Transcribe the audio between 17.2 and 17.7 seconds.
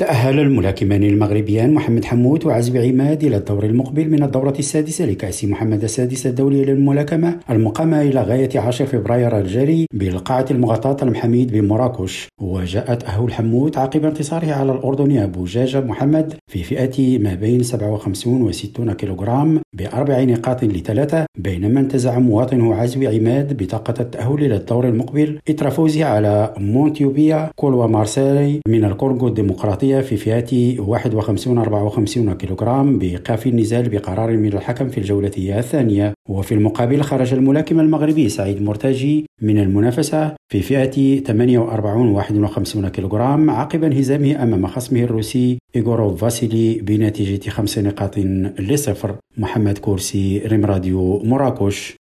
بين